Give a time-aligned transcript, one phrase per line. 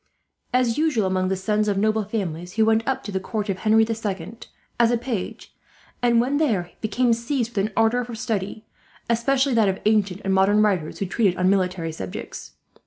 [0.51, 3.59] As usual among the sons of noble families, he went up to the court of
[3.59, 4.47] Henry the Second
[4.79, 5.53] as a page;
[6.01, 8.65] and when there became seized with an ardour for study,
[9.11, 12.53] especially that of ancient and modern writers who treated on military subjects.